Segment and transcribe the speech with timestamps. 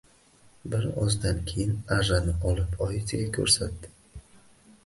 [0.73, 3.95] Bir ozdan keyin arrani olib oyisiga ko‘rsatdi